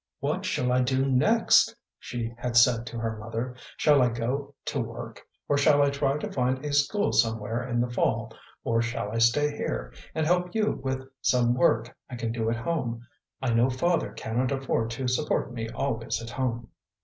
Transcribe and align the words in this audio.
"What 0.19 0.45
shall 0.45 0.71
I 0.71 0.81
do 0.81 1.05
next?" 1.05 1.75
she 1.99 2.33
had 2.35 2.57
said 2.57 2.87
to 2.87 2.97
her 2.97 3.17
mother. 3.17 3.53
"Shall 3.77 4.01
I 4.01 4.09
go 4.09 4.55
to 4.65 4.79
work, 4.81 5.21
or 5.47 5.59
shall 5.59 5.83
I 5.83 5.91
try 5.91 6.17
to 6.17 6.31
find 6.31 6.65
a 6.65 6.73
school 6.73 7.11
somewhere 7.11 7.61
in 7.61 7.79
the 7.79 7.87
fall, 7.91 8.33
or 8.63 8.81
shall 8.81 9.11
I 9.11 9.19
stay 9.19 9.55
here, 9.55 9.93
and 10.15 10.25
help 10.25 10.55
you 10.55 10.79
with 10.83 11.07
some 11.21 11.53
work 11.53 11.95
I 12.09 12.15
can 12.15 12.31
do 12.31 12.49
at 12.49 12.55
home? 12.57 13.05
I 13.43 13.53
know 13.53 13.69
father 13.69 14.11
cannot 14.13 14.51
afford 14.51 14.89
to 14.89 15.07
support 15.07 15.53
me 15.53 15.69
always 15.69 16.19
at 16.19 16.31
home." 16.31 16.69